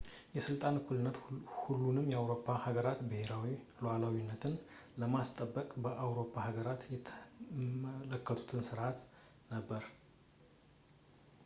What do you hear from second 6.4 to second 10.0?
ሀገራት የተመለከቱት ስርዓት ነበር